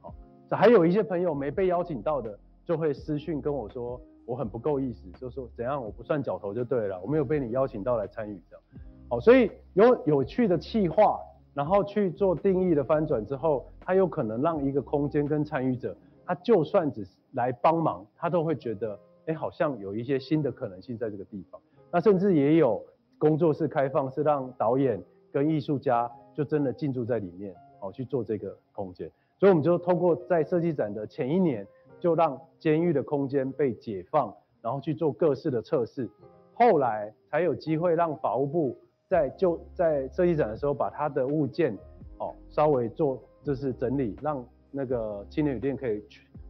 [0.00, 0.14] 好，
[0.48, 4.00] 这还有一些朋友没被邀请到的，就会私讯跟我说。
[4.28, 8.62] 我很不够意思，就说怎样我不算角头就对了，我没有被你邀请到来参与这样。
[9.08, 11.18] 好，所以有有趣的企划，
[11.54, 21.58] 然后去做定义的翻转之后，它有可能让一个空间跟参与者，他就算只是来帮忙，他都会觉得，哎，好像有一些新的可能性在这个地方。
[21.90, 22.84] 那甚至也有
[23.18, 25.02] 工作室开放，是让导演
[25.32, 29.10] 跟艺术家就真的进驻在里面，好去做这个空间。
[29.38, 31.66] 所以我们就通过在设计展的前一年。
[32.00, 36.08] 就让监狱的空间被解放，然后去做各式的测试，
[36.54, 38.78] 后来才有机会让法务部
[39.08, 41.76] 在就在设计展的时候，把他的物件
[42.18, 46.00] 哦稍微做就是整理，让那个青年旅店可以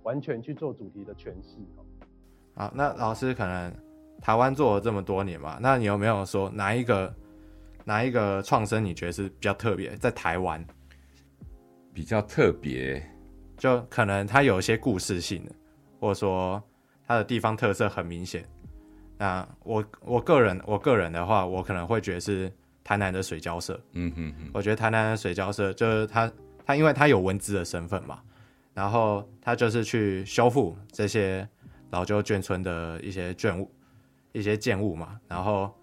[0.02, 1.57] 完全去做主题的诠释。
[2.52, 3.72] 好，那老师可能
[4.20, 7.14] 台湾做了这么多年嘛，那你有没有说哪一个
[7.85, 10.64] 哪一个创生你觉得是比较特别，在台湾
[11.92, 13.02] 比较特别？
[13.57, 15.52] 就可能它有一些故事性的，
[15.98, 16.62] 或者说
[17.07, 18.44] 它的地方特色很明显。
[19.16, 22.52] 那我我个人我个人的话，我可能会觉得是
[22.85, 23.81] 台南的水交社。
[23.94, 26.31] 嗯哼哼，我觉得台南的水交社就是它
[26.64, 28.20] 它因为它有文资的身份嘛，
[28.74, 31.48] 然后它就是去修复这些
[31.90, 33.68] 老旧眷村的一些眷物、
[34.33, 35.75] 一些建物嘛，然后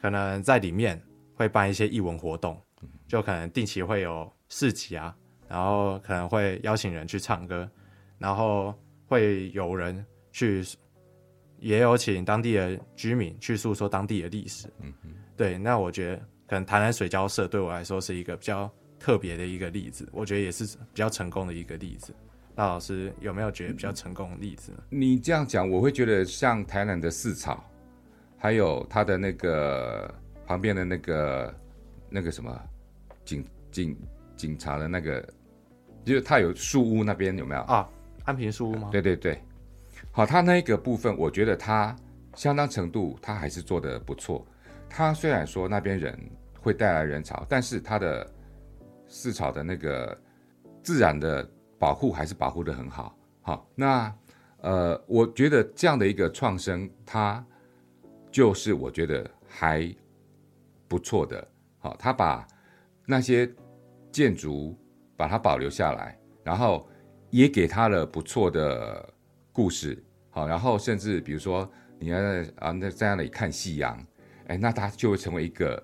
[0.00, 1.00] 可能在里面
[1.34, 2.60] 会办一些艺文活动，
[3.06, 5.14] 就可能定期会有市集啊。
[5.48, 7.70] 然后可能会邀请人去唱歌，
[8.16, 8.74] 然后
[9.06, 10.64] 会有人去，
[11.58, 14.66] 也有请当地的居民去诉说当地的历史。
[14.80, 16.16] 嗯嗯，对，那我觉得
[16.46, 22.14] 可能台南水交社对我来说是一个比较特别的一个例子，我觉得也是比较成功的一个例子。
[22.54, 24.78] 那老师有没有觉得比较成功的例子呢？
[24.88, 27.62] 你这样讲，我会觉得像台南的市草，
[28.42, 30.12] 还有他的那个
[30.44, 31.54] 旁边的那个
[32.10, 32.60] 那个什么
[33.24, 33.96] 警警
[34.36, 35.24] 警察的那个。
[36.04, 37.88] 就是它有树屋那边有没有啊？
[38.24, 38.88] 安平树屋吗？
[38.90, 39.40] 对对对，
[40.10, 41.94] 好，它那个部分，我觉得它
[42.34, 44.44] 相当程度，它还是做得不错。
[44.90, 46.18] 它虽然说那边人
[46.60, 48.28] 会带来人潮，但是它的
[49.06, 50.20] 市草的那个
[50.82, 53.16] 自然的保护还是保护的很好。
[53.40, 54.12] 好，那
[54.56, 57.46] 呃，我觉得这样的一个创生，它
[58.32, 59.94] 就是我觉得还
[60.88, 61.46] 不错的。
[61.78, 62.44] 好，它把
[63.06, 63.48] 那些
[64.10, 64.76] 建筑
[65.16, 66.88] 把它保留下来，然后
[67.30, 69.08] 也给他了不错的
[69.52, 70.02] 故事。
[70.30, 74.04] 好，然后甚至比如说你要在啊，那在那里看夕阳。
[74.48, 75.80] 哎，那它就会成为一个，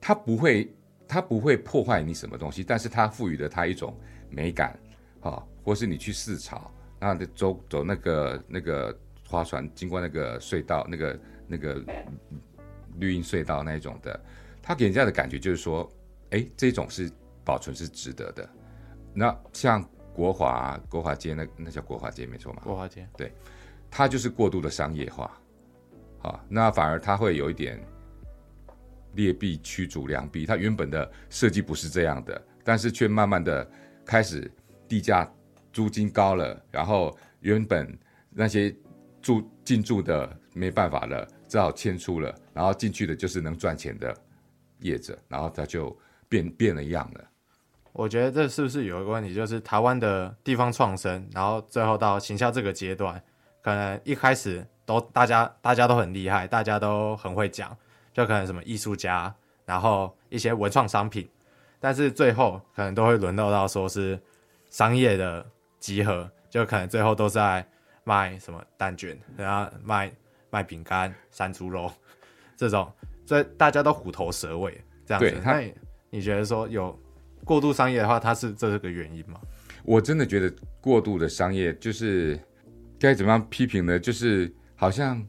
[0.00, 0.74] 它不会，
[1.06, 3.94] 它不会破坏你什么东西，但是它赋予了它一种
[4.30, 4.70] 美感，
[5.20, 8.98] 啊、哦，或是你去四草，那走走那个那个
[9.28, 11.82] 划船，经过那个隧道，那个那个
[12.98, 14.18] 绿荫隧道那一种的，
[14.62, 15.90] 它给人家的感觉就是说，
[16.30, 17.10] 哎，这种是
[17.44, 18.48] 保存是值得的。
[19.12, 19.84] 那像
[20.14, 22.62] 国华国华街那那叫国华街没错嘛？
[22.62, 23.32] 国华街，对，
[23.90, 25.30] 它就是过度的商业化。
[26.20, 27.82] 好，那反而它会有一点
[29.14, 30.46] 劣币驱逐良币。
[30.46, 33.68] 它原本的设计不是这样的，但是却慢慢的
[34.04, 34.48] 开始
[34.86, 35.28] 地价
[35.72, 38.74] 租金高了，然后原本那些
[39.22, 44.16] 住进驻的没办法了，只好迁出了，然后进去的就是能赚钱的
[44.78, 45.94] 业者，然后它就
[46.28, 47.24] 变变了样了。
[47.92, 53.20] 我觉得这是不是有一个问题，就是台湾的地方创生，然后最后到行销这个阶段，
[53.60, 54.64] 可能一开始。
[54.86, 57.76] 都大家大家都很厉害，大家都很会讲，
[58.12, 59.32] 就可能什么艺术家，
[59.64, 61.30] 然后一些文创商品，
[61.78, 64.20] 但是最后可能都会沦落到说是
[64.68, 65.46] 商业的
[65.78, 67.64] 集合，就可能最后都在
[68.02, 70.10] 卖什么蛋卷，然后卖
[70.52, 71.90] 卖饼干、山猪肉
[72.56, 72.92] 这种，
[73.24, 75.40] 所以大家都虎头蛇尾这样子。
[75.44, 75.74] 那你，
[76.10, 76.98] 你觉得说有
[77.44, 79.40] 过度商业的话，它是这是个原因吗？
[79.84, 82.38] 我真的觉得过度的商业就是
[82.98, 83.98] 该怎么样批评呢？
[83.98, 84.52] 就是。
[84.80, 85.22] 好像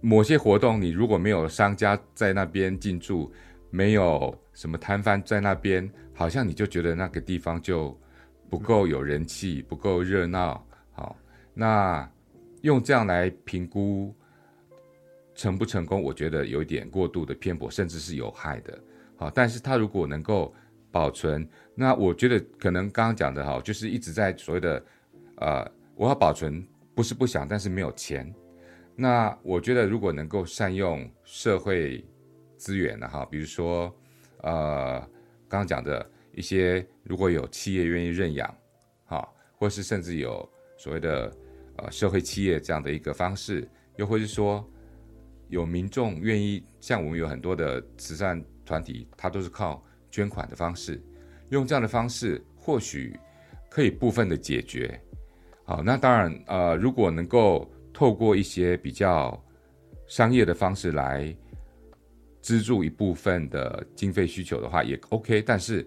[0.00, 3.32] 某些活动，你如果没有商家在那边进驻，
[3.70, 7.96] 没有什么摊贩在那边，好像你就觉得那个地方就
[8.48, 10.66] 不够有人气，不够热闹。
[10.90, 11.16] 好，
[11.54, 12.10] 那
[12.62, 14.14] 用这样来评估
[15.34, 18.78] 成不成功，我觉得有一点过度的偏颇，甚至是有害的。
[19.16, 20.54] 好，但是它如果能够
[20.90, 24.84] 保存，那我觉得可能刚刚讲的哈，就是一直在所谓的
[25.36, 28.32] 呃，我要保存，不是不想，但是没有钱。
[28.96, 32.04] 那我觉得，如果能够善用社会
[32.58, 33.94] 资源的哈，比如说，
[34.42, 35.00] 呃，
[35.48, 38.54] 刚刚讲的一些，如果有企业愿意认养，
[39.06, 40.46] 哈，或是甚至有
[40.76, 41.32] 所谓的
[41.82, 44.68] 呃社会企业这样的一个方式，又或是说
[45.48, 51.02] 有民众愿意，像我们有很多的慈善团体，它都是靠捐款的方式，
[51.50, 53.18] 用这样的方式，或许
[53.68, 55.00] 可以部分的解决。
[55.64, 57.70] 好，那当然，呃，如果能够。
[57.92, 59.38] 透过一些比较
[60.06, 61.36] 商业的方式来
[62.40, 65.86] 资助一部分的经费需求的话，也 OK，但是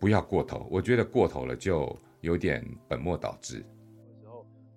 [0.00, 0.66] 不要过头。
[0.70, 3.64] 我觉得过头了就有点本末倒置。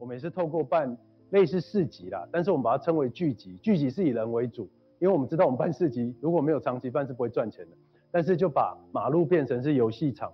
[0.05, 0.95] 我们也是透过办
[1.31, 3.57] 类似市集啦，但是我们把它称为聚集。
[3.57, 7.75] 聚集是以人为主，因为我们知道我们办市集如果没有长期办是不会赚钱的。
[8.11, 10.31] 但是就把马路变成是游戏场，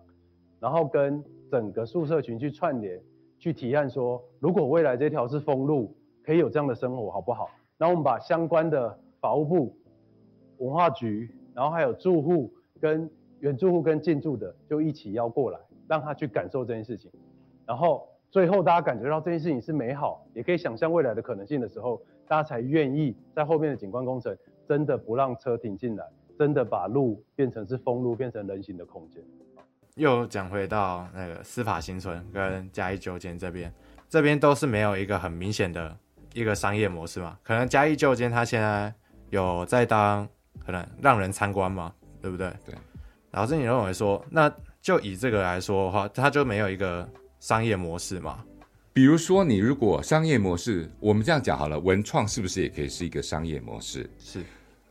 [0.60, 3.02] 然后跟整个宿舍群去串联，
[3.40, 5.96] 去提案说，如果未来这条是封路。
[6.24, 7.50] 可以有这样的生活，好不好？
[7.80, 9.76] 然后我们把相关的法务部、
[10.60, 17.10] 文化局，然后还有住户跟原住户跟进驻的，就一起邀过来，让他去感受这件事情。
[17.66, 24.36] 然后最后大家感觉到这件事情是美好，也可以想象未来的可能性的时候，大家才愿意在后面的景观工程
[24.68, 26.06] 真的不让车停进来，
[26.40, 29.22] 真的把路变成是封路，变成人行的空间。
[29.96, 33.72] 又讲回到那个司法新村跟嘉义旧街这边，
[34.10, 35.96] 这边都是没有一个很明显的。
[36.34, 38.94] 一个商业模式嘛，可能嘉义旧街它现在
[39.32, 40.26] 有在当，
[40.66, 42.50] 可能让人参观嘛，对不对？
[42.66, 42.74] 对。
[43.32, 44.50] 老师，你认为说，那
[44.82, 47.06] 就以这个来说的话，它就没有一个
[47.42, 48.46] 商业模式嘛？
[48.94, 54.10] 比如说，你如果商业模式，我们这样讲好了，文创是不是也可以是一个商业模式？
[54.18, 54.42] 是。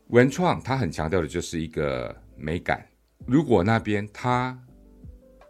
[0.08, 2.86] 文创它很强调的就是一个美感。
[3.24, 4.54] 如果那边它，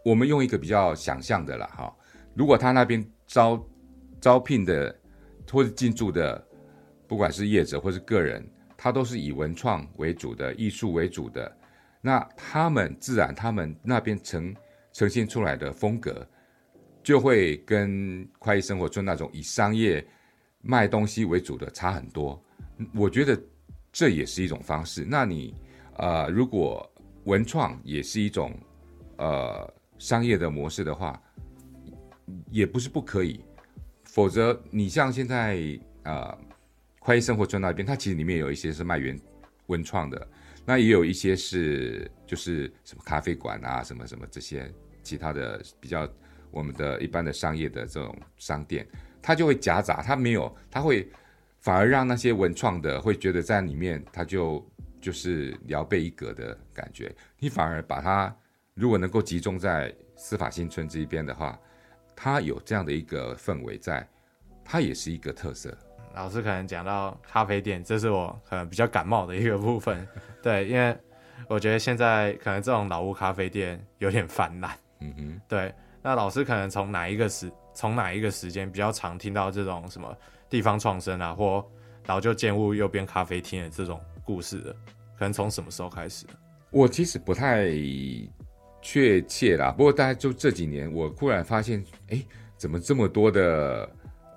[0.05, 1.93] 我们用一个比较想象的了哈，
[2.33, 3.61] 如果他那边招
[4.21, 4.95] 招聘的。
[5.51, 6.41] 或者进驻的，
[7.09, 8.41] 不管是业者或是个人，
[8.77, 11.57] 他都是以文创为主的，艺术为主的。
[11.99, 14.55] 那他们自然，他们那边呈
[14.93, 16.25] 呈现出来的风格，
[17.03, 20.05] 就会跟快意生活村那种以商业
[20.61, 22.41] 卖东西为主的差很多。
[22.93, 23.39] 我觉得
[23.91, 25.05] 这也是一种方式。
[25.07, 25.53] 那你
[25.97, 26.89] 呃，如果
[27.25, 28.57] 文创也是一种
[29.17, 31.21] 呃商业的模式的话，
[32.49, 33.43] 也不是不可以，
[34.05, 35.59] 否则你像现在
[36.03, 36.37] 啊，
[36.99, 39.19] 快意生活村那边，它其实里面有一些是卖原
[39.67, 40.27] 文创的，
[40.65, 44.71] 那也有一些是就是什么咖啡馆啊，什么什么这些
[45.03, 46.09] 其他的比较
[46.51, 48.87] 我们的一般的商业的这种商店，
[49.21, 51.09] 它就会夹杂，它没有，它会
[51.59, 54.63] 反而让那些文创的会觉得在里面，它就
[54.99, 58.35] 就是聊备一格的感觉，你反而把它
[58.73, 61.59] 如果能够集中在司法新村这一边的话。
[62.13, 64.07] 它有这样的一个氛围在，
[64.63, 65.75] 它也是一个特色。
[66.13, 70.07] 老师可能讲到咖啡店，这是我可能比较感冒的一个部分。
[70.39, 70.95] 对，因为
[71.47, 74.77] 我觉得现在可能这种老屋咖啡店有点泛滥。
[74.99, 75.41] 嗯哼。
[75.47, 80.15] 对，那老师可能从哪一个时，从哪一个时间比较常听到这种什么
[80.49, 81.65] 地方创生啊，或
[82.07, 84.75] 老旧建物右边咖啡厅的这种故事的？
[85.17, 86.25] 可能从什么时候开始？
[86.71, 87.71] 我其实不太。
[88.83, 92.19] 确切啦，不过大概就这几年，我忽然发现，哎，
[92.57, 93.87] 怎么这么多的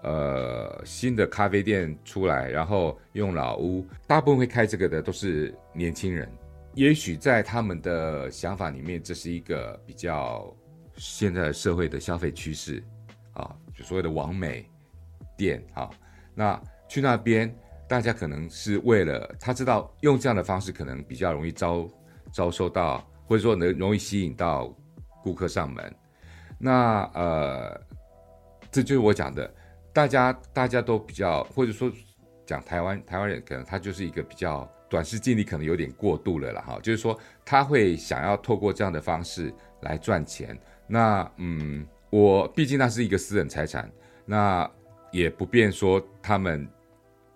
[0.03, 6.31] 呃新的咖啡店出来，然后用老屋，大部分会开这个的都是年轻人。
[6.75, 10.55] 也许在他们的想法里面，这是一个比较
[10.97, 12.83] 现在社会的消费趋势
[13.33, 14.69] 啊，就所谓的网美
[15.37, 15.91] 店啊。
[16.35, 17.55] 那去那边，
[17.89, 21.89] 大家可能是为了他知道用这样的方式，可能比较容易招
[22.33, 23.05] 招收到。
[23.27, 24.71] 或者说能容易吸引到
[25.23, 25.97] 顾客上门，
[26.59, 27.81] 那呃，
[28.71, 29.51] 这就是我讲的，
[29.95, 31.91] 大家大家都比较，或者说
[32.45, 40.55] 讲台湾台湾人，可能他就是一个比较短视近利，可能有点过度了啦哈，就是说他会想要透过这样的方式来赚钱。
[40.87, 43.91] 那嗯，我毕竟那是一个私人财产，
[44.25, 44.71] 那
[45.11, 46.69] 也不便说他们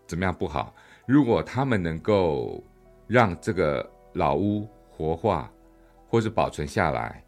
[0.07, 0.75] 怎么样不好。
[1.07, 2.63] 如果他们能够
[3.07, 5.51] 让这个老屋活化，
[6.09, 7.25] 或是保存下来，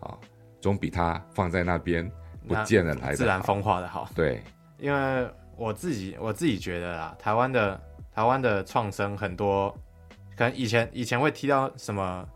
[0.00, 0.18] 啊，
[0.60, 2.10] 总比它放在那边
[2.48, 4.08] 不见了来的自然风化的好。
[4.14, 4.42] 对，
[4.78, 7.80] 因为我自己我自己觉得啦，台湾的
[8.12, 9.70] 台湾的创生很多，
[10.36, 12.28] 可能以前以前会听到什么，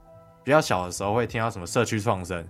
[0.45, 2.47] 比较小的时候会听到什么社区创生，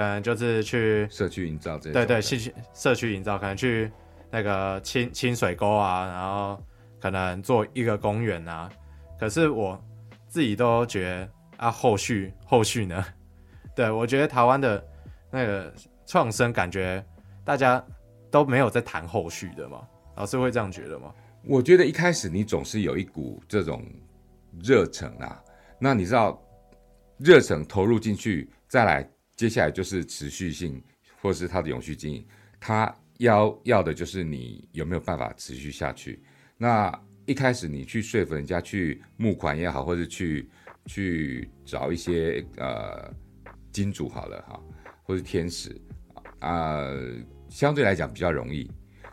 [0.00, 3.92] 可能就是去社区营造这，对对，社区社区营造，可能去
[4.30, 6.62] 那个清清水沟啊，然后
[6.98, 8.70] 可能做一个公园啊，
[9.18, 9.78] 可是我
[10.26, 11.28] 自己都觉得。
[11.60, 13.04] 啊，后续后续呢？
[13.76, 14.82] 对，我觉得台湾的
[15.30, 15.70] 那个
[16.06, 17.04] 创生，感觉
[17.44, 17.84] 大家
[18.30, 19.86] 都没有在谈后续的嘛。
[20.16, 21.12] 老师会这样觉得吗？
[21.44, 23.84] 我觉得一开始你总是有一股这种
[24.62, 25.38] 热忱啊，
[25.78, 26.42] 那你知道
[27.18, 29.06] 热忱投入进去，再来
[29.40, 30.82] 接下来就是持续性，
[31.22, 32.26] 或是它的永续经营，
[32.60, 36.22] 它要要的就是你有没有办法持续下去。
[36.58, 36.92] 那
[37.24, 40.46] 一开始你去说服人家去募款也好，或者去。
[40.86, 43.14] 去找一些呃
[43.70, 44.60] 金主好了哈，
[45.04, 45.78] 或者天使
[46.40, 46.88] 啊、
[47.50, 48.68] 相对来讲比较容易，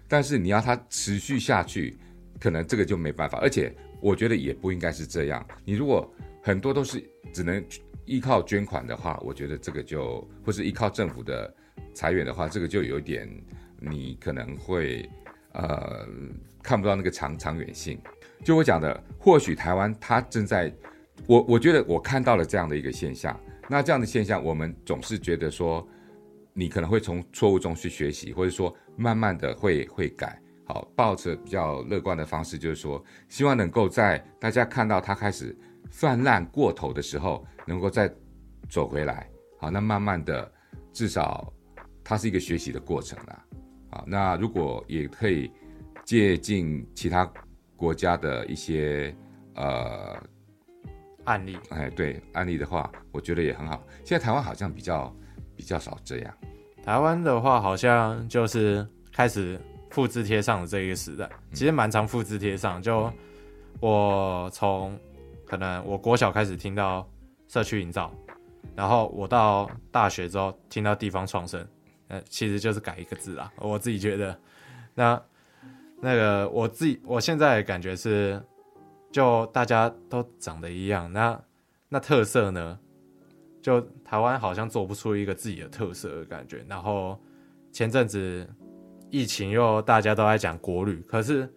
[0.08, 1.96] 但是你要它持续下去，
[2.40, 3.38] 可能这个就没办法。
[3.40, 5.46] 而且我觉得也不应该是这样。
[5.66, 6.10] 你如果
[6.42, 7.64] 很多都是只能
[8.08, 11.54] 依靠捐款的话，我觉得这个就或是依靠政府的
[11.94, 13.30] 财源的话，这个就有一点
[13.80, 15.08] 你可能会
[15.54, 16.08] 呃
[16.64, 18.00] 看不到那个长长远性。
[18.44, 20.74] 就我讲的，或许台湾它正在。
[21.26, 25.86] 我我觉得我看到了这样的一个现象，那这样的现象，我们总是觉得说，
[26.54, 35.58] 你可能会从错误中去学习，或者说慢慢的会会改，好，抱着比较乐观的方式，就是说，希望能够在大家看到它开始
[35.92, 38.14] 泛滥过头的时候，能够再
[38.70, 40.52] 走回来，好，那慢慢的，
[40.94, 41.52] 至少
[42.04, 43.46] 它是一个学习的过程啦，
[43.92, 45.52] 好，那如果也可以
[46.04, 47.32] 借鉴其他
[47.76, 49.16] 国家的一些
[49.56, 50.22] 呃。
[51.26, 53.86] 案例，哎，对，案例的话，我觉得也很好。
[54.06, 55.14] 现在台湾好像比较
[55.58, 56.34] 比较少这样。
[56.82, 62.82] 台湾的话，好像就是开始复制贴上的这一个时代，其实蛮常复制贴上。
[62.82, 63.12] 就
[63.82, 64.98] 我从
[65.48, 67.08] 可能我国小开始听到
[67.48, 68.12] 社区营造，
[68.76, 71.66] 然后我到大学之后听到地方创生，
[72.10, 73.52] 呃，其实就是改一个字啦。
[73.58, 74.40] 我自己觉得，
[74.94, 75.22] 那
[76.02, 78.40] 那个我自己我现在感觉是。
[79.10, 81.42] 就大家都长得一样，那
[81.88, 82.78] 那特色呢？
[83.62, 86.64] 就台湾好像做不出一个自己的特色的感觉。
[86.68, 87.18] 然后
[87.72, 88.46] 前阵子
[89.10, 91.52] 疫情又大家都在讲国旅，可是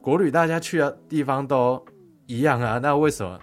[0.00, 1.84] 国旅大家去的地方都
[2.26, 3.40] 一样啊，那为什么？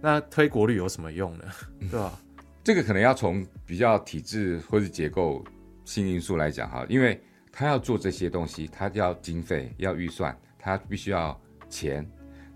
[0.00, 1.44] 那推国旅有什么用呢？
[1.90, 2.18] 对吧？
[2.62, 5.44] 这个可能要从比较体制或者结构
[5.84, 7.20] 性因素来讲哈，因为
[7.52, 11.38] 他要做这些东西，他要经费，要预算，他必须要
[11.68, 12.04] 钱。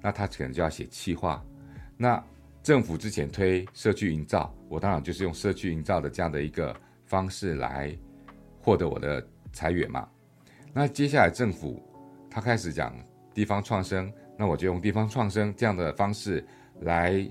[0.02, 1.44] 那他可能就要写企划，
[1.94, 2.24] 那
[2.62, 7.94] 政府之前推社区营造，我当然就是用社区营造的这样的一个方式来
[8.62, 10.08] 获得我的财源嘛。
[10.72, 11.82] 那接下来政府
[12.30, 12.96] 他开始讲
[13.34, 16.42] 地方创生，那我就用地方创生这样的方式
[16.80, 17.28] 来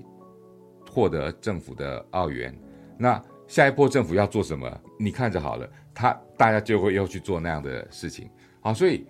[0.88, 2.56] 获得政府的澳元。
[2.96, 4.80] 那下一波政府要做什么？
[4.96, 8.30] 你看着好了，他大家就会又去做那样的事情。
[8.60, 9.04] 好，所以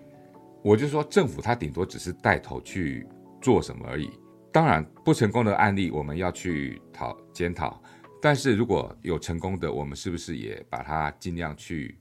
[0.63, 3.07] 我就说政府他顶多只是带头去
[3.39, 4.11] 做什么而已。
[4.51, 7.83] 当然不成功的案例我们要去讨检讨，
[8.23, 11.99] 但是如果有成功的，我们是不是也把它尽量去？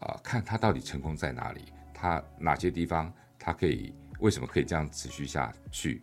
[0.00, 1.60] 啊，看他到底成功在哪里，
[1.94, 6.00] 他哪些地方他可以为什么可以这样持续下去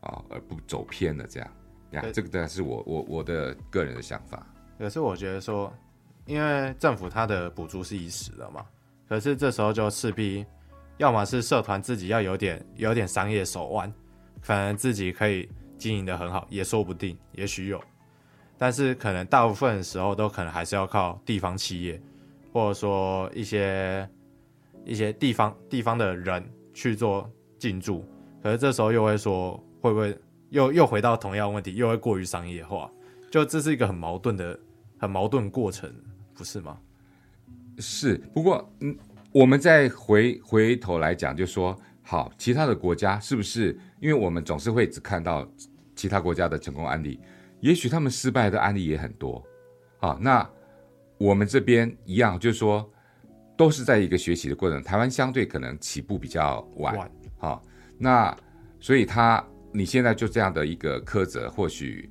[0.00, 1.48] 啊，而不走偏了这样
[1.92, 2.04] 呀？
[2.12, 4.46] 这个当然是我我我的个人的想法。
[4.78, 5.72] 可是我觉得说，
[6.26, 8.66] 因为政府它的补助是一时的嘛，
[9.08, 10.44] 可是这时候就势必，
[10.98, 13.90] 要么是社团自己要有点有点商业手腕，
[14.42, 15.48] 可能自己可以
[15.78, 17.80] 经营的很好，也说不定，也许有，
[18.58, 22.00] 但是可能大部分的时候都可能还是要靠地方企业。
[22.52, 24.08] 或者说一些
[24.84, 27.28] 一些地方地方的人去做
[27.58, 28.04] 进驻，
[28.42, 30.16] 可是这时候又会说会不会
[30.50, 32.90] 又又回到同样问题，又会过于商业化，
[33.30, 34.58] 就这是一个很矛盾的
[34.98, 35.92] 很矛盾过程，
[36.34, 36.78] 不是吗？
[37.78, 38.96] 是，不过嗯，
[39.32, 43.78] 我们再回回头来讲，就说好，其他的国家是不是？
[44.00, 45.46] 因为我们总是会只看到
[45.94, 47.20] 其他国家的成功案例，
[47.60, 49.42] 也许他们失败的案例也很多，
[49.98, 50.48] 好，那。
[51.16, 52.86] 我们这边一样，就是说，
[53.56, 54.82] 都是在一个学习的过程。
[54.82, 57.08] 台湾相对可能起步比较晚，好
[57.44, 57.60] 啊、
[57.98, 58.36] 那
[58.80, 62.08] 所以他你现在就这样的一个苛责，或许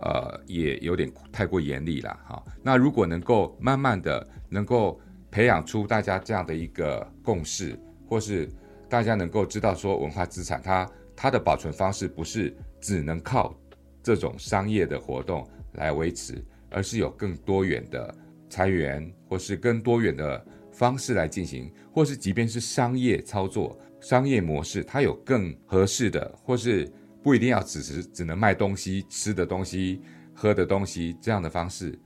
[0.00, 5.00] 呃也有点太过严厉了，哈、那如果能够慢慢的能够
[5.30, 8.48] 培养出大家这样的一个共识，或是
[8.88, 13.58] 大家能够知道说文化资产它它的保存方式不是只能靠
[14.02, 18.14] 这种商业的活动来维持，而是有更多元的。
[18.50, 20.42] 财源，或是更多元的
[20.78, 26.88] 方式来进行，或是即便是商业操作、商业模式，它有更合适的，或是
[27.20, 30.00] 不一定要只是只能卖东西、吃的东西、
[30.32, 31.98] 喝的东西这样的方式，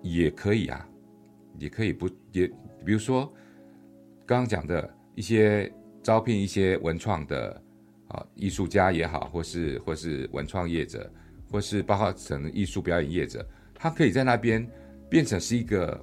[0.00, 0.88] 也可以啊，
[1.58, 2.46] 也可以不也，
[2.86, 3.26] 比如说
[4.24, 5.68] 刚刚讲的一些
[6.04, 7.62] 招聘一些文创的
[8.06, 11.12] 啊艺术家也好，或是或是文创业者，
[11.50, 14.64] 或是包括成艺术表演业者，他可以在那边。
[15.12, 16.02] 变成是一个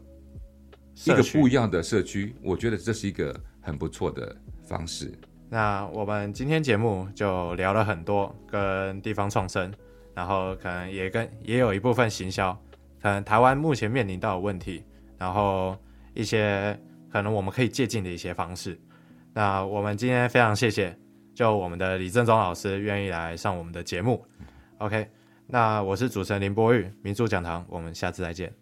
[1.06, 5.12] 一个不一样的社区，我觉得这是一个很不错的方式。
[5.50, 9.74] 那我们今天节目就聊了很多跟地方创生，
[10.14, 12.54] 然后可能也跟也有一部分行销，
[13.02, 14.84] 可能台湾目前面临到的问题，
[15.18, 15.78] 然后
[16.14, 16.78] 一些
[17.12, 18.80] 可能我们可以借鉴的一些方式。
[19.34, 20.96] 那我们今天非常谢谢，
[21.34, 24.24] 就我们的李正宗老师愿意来上我们的节目。
[24.80, 25.08] OK，
[25.48, 28.54] 那我是主持人林波玉，民主讲堂，我们下次再见。